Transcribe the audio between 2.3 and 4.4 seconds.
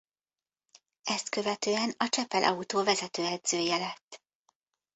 Autó vezetőedzője lett.